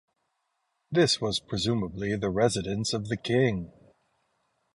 This 0.91 1.21
was 1.21 1.39
presumably 1.39 2.15
the 2.15 2.31
residence 2.31 2.91
of 2.91 3.07
the 3.07 3.17
king. 3.17 3.71